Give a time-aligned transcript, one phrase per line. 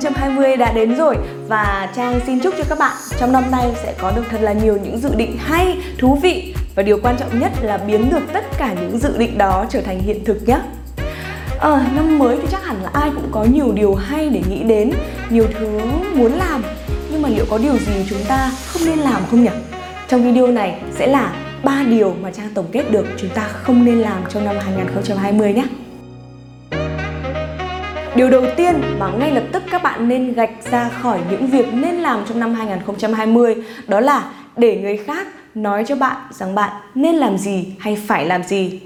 [0.00, 1.16] 2020 đã đến rồi
[1.48, 4.52] và Trang xin chúc cho các bạn trong năm nay sẽ có được thật là
[4.52, 8.22] nhiều những dự định hay, thú vị và điều quan trọng nhất là biến được
[8.32, 10.58] tất cả những dự định đó trở thành hiện thực nhé.
[11.60, 14.62] À, năm mới thì chắc hẳn là ai cũng có nhiều điều hay để nghĩ
[14.62, 14.92] đến,
[15.30, 15.80] nhiều thứ
[16.14, 16.62] muốn làm
[17.10, 19.50] nhưng mà liệu có điều gì chúng ta không nên làm không nhỉ?
[20.08, 21.32] Trong video này sẽ là
[21.64, 25.52] ba điều mà Trang tổng kết được chúng ta không nên làm trong năm 2020
[25.52, 25.64] nhé.
[28.16, 31.66] Điều đầu tiên mà ngay lập tức các bạn nên gạch ra khỏi những việc
[31.74, 34.24] nên làm trong năm 2020 đó là
[34.56, 38.80] để người khác nói cho bạn rằng bạn nên làm gì hay phải làm gì.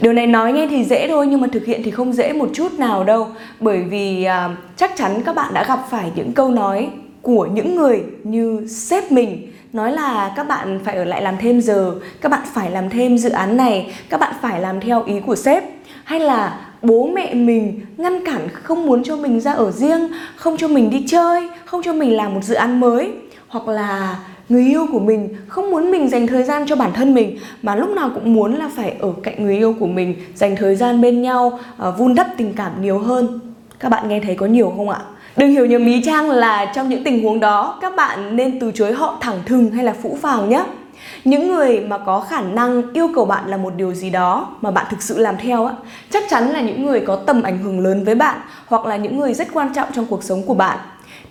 [0.00, 2.48] Điều này nói nghe thì dễ thôi nhưng mà thực hiện thì không dễ một
[2.54, 3.28] chút nào đâu
[3.60, 6.90] bởi vì à, chắc chắn các bạn đã gặp phải những câu nói
[7.22, 11.60] của những người như sếp mình nói là các bạn phải ở lại làm thêm
[11.60, 15.20] giờ, các bạn phải làm thêm dự án này, các bạn phải làm theo ý
[15.20, 15.64] của sếp
[16.04, 20.56] hay là bố mẹ mình ngăn cản không muốn cho mình ra ở riêng, không
[20.56, 23.12] cho mình đi chơi, không cho mình làm một dự án mới.
[23.48, 27.14] Hoặc là người yêu của mình không muốn mình dành thời gian cho bản thân
[27.14, 30.56] mình mà lúc nào cũng muốn là phải ở cạnh người yêu của mình dành
[30.56, 33.40] thời gian bên nhau ờ, vun đắp tình cảm nhiều hơn.
[33.78, 34.98] Các bạn nghe thấy có nhiều không ạ?
[35.36, 38.72] Đừng hiểu nhầm ý trang là trong những tình huống đó các bạn nên từ
[38.74, 40.64] chối họ thẳng thừng hay là phũ phàng nhé
[41.24, 44.70] những người mà có khả năng yêu cầu bạn là một điều gì đó mà
[44.70, 45.74] bạn thực sự làm theo á,
[46.10, 49.18] chắc chắn là những người có tầm ảnh hưởng lớn với bạn hoặc là những
[49.18, 50.78] người rất quan trọng trong cuộc sống của bạn.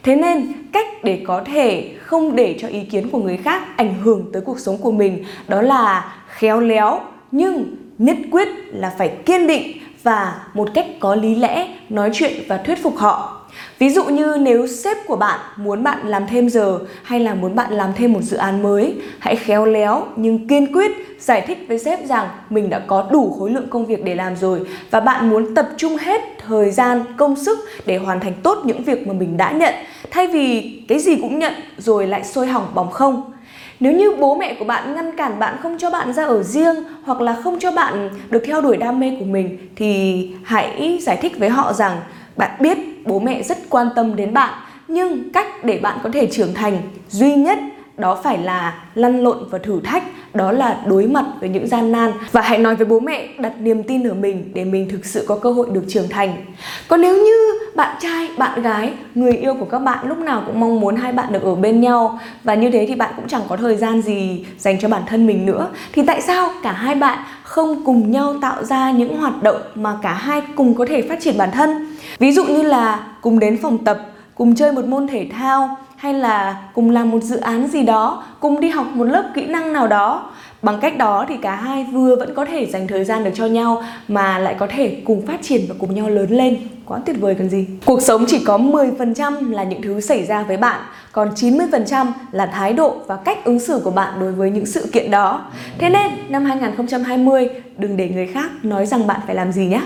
[0.04, 4.02] Thế nên, cách để có thể không để cho ý kiến của người khác ảnh
[4.04, 7.00] hưởng tới cuộc sống của mình đó là khéo léo
[7.32, 12.34] nhưng nhất quyết là phải kiên định và một cách có lý lẽ nói chuyện
[12.48, 13.42] và thuyết phục họ
[13.80, 17.56] Ví dụ như nếu sếp của bạn muốn bạn làm thêm giờ hay là muốn
[17.56, 21.66] bạn làm thêm một dự án mới, hãy khéo léo nhưng kiên quyết giải thích
[21.68, 24.62] với sếp rằng mình đã có đủ khối lượng công việc để làm rồi
[24.92, 28.84] và bạn muốn tập trung hết thời gian, công sức để hoàn thành tốt những
[28.84, 29.74] việc mà mình đã nhận
[30.12, 33.32] thay vì cái gì cũng nhận rồi lại sôi hỏng bỏng không.
[33.80, 36.76] Nếu như bố mẹ của bạn ngăn cản bạn không cho bạn ra ở riêng
[37.04, 41.18] hoặc là không cho bạn được theo đuổi đam mê của mình, thì hãy giải
[41.22, 41.98] thích với họ rằng
[42.36, 44.54] bạn biết bố mẹ rất quan tâm đến bạn,
[44.88, 46.78] nhưng cách để bạn có thể trưởng thành
[47.10, 47.60] duy nhất
[47.98, 51.92] đó phải là lăn lộn và thử thách, đó là đối mặt với những gian
[51.92, 52.12] nan.
[52.32, 55.26] Và hãy nói với bố mẹ đặt niềm tin ở mình để mình thực sự
[55.28, 56.46] có cơ hội được trưởng thành.
[56.88, 57.34] Còn nếu như
[57.76, 61.12] bạn trai, bạn gái, người yêu của các bạn lúc nào cũng mong muốn hai
[61.12, 64.02] bạn được ở bên nhau và như thế thì bạn cũng chẳng có thời gian
[64.02, 68.12] gì dành cho bản thân mình nữa, thì tại sao cả hai bạn không cùng
[68.12, 71.52] nhau tạo ra những hoạt động mà cả hai cùng có thể phát triển bản
[71.52, 71.98] thân?
[72.20, 74.00] Ví dụ như là cùng đến phòng tập,
[74.36, 78.24] cùng chơi một môn thể thao hay là cùng làm một dự án gì đó
[78.40, 80.32] cùng đi học một lớp kỹ năng nào đó.
[80.62, 83.46] Bằng cách đó thì cả hai vừa vẫn có thể dành thời gian được cho
[83.46, 86.58] nhau mà lại có thể cùng phát triển và cùng nhau lớn lên.
[86.86, 87.68] Quá tuyệt vời cần gì.
[87.86, 92.46] Cuộc sống chỉ có 10% là những thứ xảy ra với bạn còn 90% là
[92.46, 95.42] thái độ và cách ứng xử của bạn đối với những sự kiện đó.
[95.78, 99.82] Thế nên năm 2020 đừng để người khác nói rằng bạn phải làm gì nhé.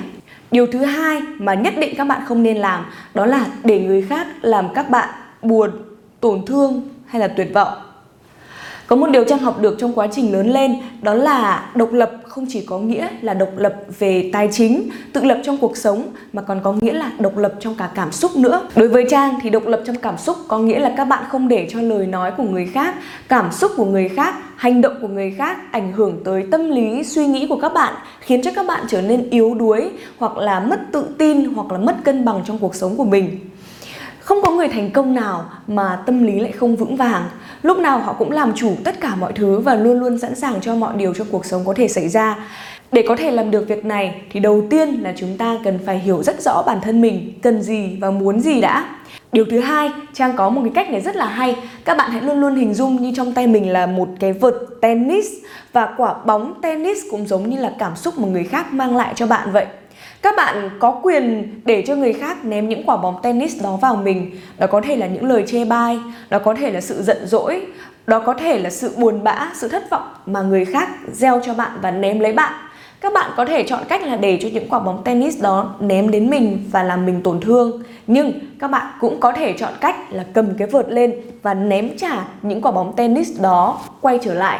[0.51, 4.01] Điều thứ hai mà nhất định các bạn không nên làm đó là để người
[4.01, 5.09] khác làm các bạn
[5.41, 5.71] buồn,
[6.19, 7.73] tổn thương hay là tuyệt vọng.
[8.87, 12.11] Có một điều Trang học được trong quá trình lớn lên đó là độc lập
[12.23, 16.03] không chỉ có nghĩa là độc lập về tài chính, tự lập trong cuộc sống
[16.33, 18.67] mà còn có nghĩa là độc lập trong cả cảm xúc nữa.
[18.75, 21.47] Đối với Trang thì độc lập trong cảm xúc có nghĩa là các bạn không
[21.47, 22.95] để cho lời nói của người khác,
[23.27, 27.03] cảm xúc của người khác, hành động của người khác ảnh hưởng tới tâm lý,
[27.03, 30.59] suy nghĩ của các bạn, khiến cho các bạn trở nên yếu đuối hoặc là
[30.59, 33.39] mất tự tin hoặc là mất cân bằng trong cuộc sống của mình.
[34.29, 37.23] Không có người thành công nào mà tâm lý lại không vững vàng.
[37.61, 40.61] Lúc nào họ cũng làm chủ tất cả mọi thứ và luôn luôn sẵn sàng
[40.61, 42.37] cho mọi điều trong cuộc sống có thể xảy ra.
[42.91, 45.99] Để có thể làm được việc này thì đầu tiên là chúng ta cần phải
[45.99, 48.85] hiểu rất rõ bản thân mình cần gì và muốn gì đã.
[49.31, 51.55] Điều thứ hai, Trang có một cái cách này rất là hay.
[51.85, 54.55] Các bạn hãy luôn luôn hình dung như trong tay mình là một cái vợt
[54.81, 55.27] tennis
[55.73, 59.13] và quả bóng tennis cũng giống như là cảm xúc mà người khác mang lại
[59.15, 59.65] cho bạn vậy
[60.21, 63.95] các bạn có quyền để cho người khác ném những quả bóng tennis đó vào
[63.95, 64.31] mình.
[64.57, 65.99] Đó có thể là những lời chê bai,
[66.29, 67.65] đó có thể là sự giận dỗi,
[68.07, 71.53] đó có thể là sự buồn bã, sự thất vọng mà người khác gieo cho
[71.53, 72.53] bạn và ném lấy bạn.
[73.01, 76.11] Các bạn có thể chọn cách là để cho những quả bóng tennis đó ném
[76.11, 77.83] đến mình và làm mình tổn thương.
[78.07, 81.97] Nhưng các bạn cũng có thể chọn cách là cầm cái vợt lên và ném
[81.97, 84.59] trả những quả bóng tennis đó quay trở lại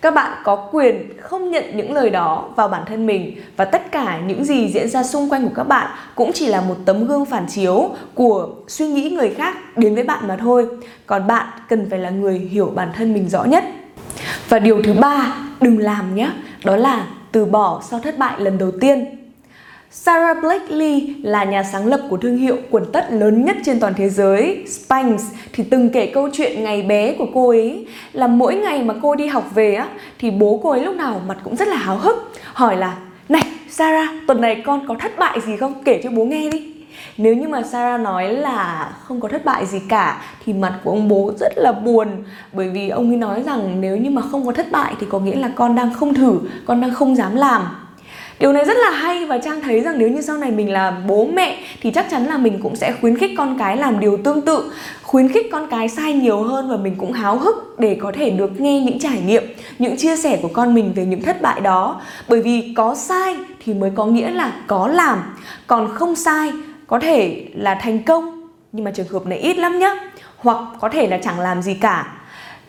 [0.00, 3.92] các bạn có quyền không nhận những lời đó vào bản thân mình và tất
[3.92, 7.06] cả những gì diễn ra xung quanh của các bạn cũng chỉ là một tấm
[7.06, 10.66] gương phản chiếu của suy nghĩ người khác đến với bạn mà thôi.
[11.06, 13.64] Còn bạn cần phải là người hiểu bản thân mình rõ nhất.
[14.48, 16.30] Và điều thứ ba đừng làm nhé,
[16.64, 19.17] đó là từ bỏ sau thất bại lần đầu tiên.
[19.90, 23.94] Sarah Blakely là nhà sáng lập của thương hiệu quần tất lớn nhất trên toàn
[23.96, 28.54] thế giới, Spanx, thì từng kể câu chuyện ngày bé của cô ấy là mỗi
[28.54, 29.88] ngày mà cô đi học về á
[30.18, 32.96] thì bố cô ấy lúc nào mặt cũng rất là háo hức, hỏi là
[33.28, 35.74] "Này, Sarah, tuần này con có thất bại gì không?
[35.84, 36.74] Kể cho bố nghe đi."
[37.16, 40.90] Nếu như mà Sarah nói là không có thất bại gì cả thì mặt của
[40.90, 42.08] ông bố rất là buồn
[42.52, 45.18] bởi vì ông ấy nói rằng nếu như mà không có thất bại thì có
[45.18, 47.62] nghĩa là con đang không thử, con đang không dám làm.
[48.40, 50.90] Điều này rất là hay và Trang thấy rằng nếu như sau này mình là
[51.06, 54.16] bố mẹ thì chắc chắn là mình cũng sẽ khuyến khích con cái làm điều
[54.16, 57.98] tương tự khuyến khích con cái sai nhiều hơn và mình cũng háo hức để
[58.00, 59.42] có thể được nghe những trải nghiệm,
[59.78, 62.00] những chia sẻ của con mình về những thất bại đó.
[62.28, 65.36] Bởi vì có sai thì mới có nghĩa là có làm,
[65.66, 66.52] còn không sai
[66.86, 69.94] có thể là thành công nhưng mà trường hợp này ít lắm nhá
[70.36, 72.17] hoặc có thể là chẳng làm gì cả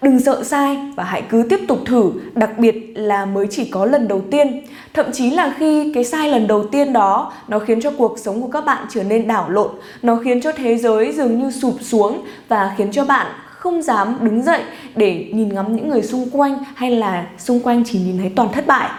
[0.02, 3.86] đừng sợ sai và hãy cứ tiếp tục thử, đặc biệt là mới chỉ có
[3.86, 4.62] lần đầu tiên.
[4.94, 8.42] Thậm chí là khi cái sai lần đầu tiên đó, nó khiến cho cuộc sống
[8.42, 9.72] của các bạn trở nên đảo lộn.
[10.02, 14.18] Nó khiến cho thế giới dường như sụp xuống và khiến cho bạn không dám
[14.22, 14.62] đứng dậy
[14.96, 18.50] để nhìn ngắm những người xung quanh hay là xung quanh chỉ nhìn thấy toàn
[18.52, 18.90] thất bại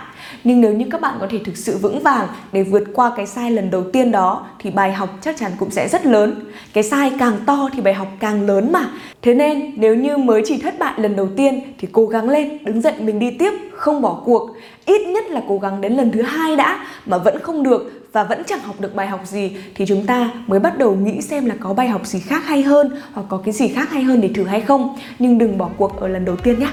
[0.44, 3.26] nhưng nếu như các bạn có thể thực sự vững vàng để vượt qua cái
[3.26, 6.34] sai lần đầu tiên đó, thì bài học chắc chắn cũng sẽ rất lớn.
[6.72, 8.90] Cái sai càng to thì bài học càng lớn mà.
[9.22, 12.64] Thế nên, nếu như mới chỉ thất bại lần đầu tiên, thì cố gắng lên,
[12.64, 14.50] đứng dậy mình đi tiếp, không bỏ cuộc.
[14.84, 18.25] Ít nhất là cố gắng đến lần thứ hai đã, mà vẫn không được và
[18.25, 21.46] vẫn chẳng học được bài học gì, thì chúng ta mới bắt đầu nghĩ xem
[21.46, 24.20] là có bài học gì khác hay hơn, hoặc có cái gì khác hay hơn
[24.20, 24.96] để thử hay không.
[25.19, 26.69] Nhưng đừng bỏ cuộc ở lần đầu tiên nhé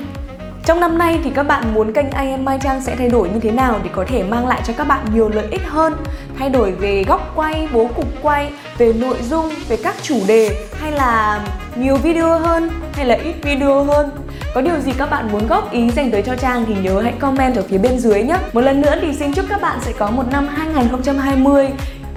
[0.68, 3.40] trong năm nay thì các bạn muốn kênh IM Mai Trang sẽ thay đổi như
[3.40, 5.94] thế nào để có thể mang lại cho các bạn nhiều lợi ích hơn?
[6.40, 10.66] Thay đổi về góc quay, bố cục quay, về nội dung, về các chủ đề
[10.82, 11.42] hay là
[11.76, 14.10] nhiều video hơn hay là ít video hơn?
[14.54, 17.14] Có điều gì các bạn muốn góp ý dành tới cho Trang thì nhớ hãy
[17.20, 18.38] comment ở phía bên dưới nhé.
[18.54, 21.68] Một lần nữa thì xin chúc các bạn sẽ có một năm 2020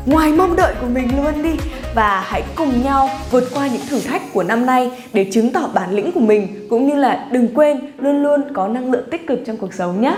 [0.06, 1.56] ngoài mong đợi của mình luôn đi
[1.94, 5.68] và hãy cùng nhau vượt qua những thử thách của năm nay để chứng tỏ
[5.74, 9.26] bản lĩnh của mình cũng như là đừng quên luôn luôn có năng lượng tích
[9.26, 10.16] cực trong cuộc sống nhé.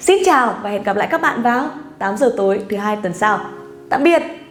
[0.00, 3.12] Xin chào và hẹn gặp lại các bạn vào 8 giờ tối thứ hai tuần
[3.14, 3.40] sau.
[3.90, 4.41] Tạm biệt.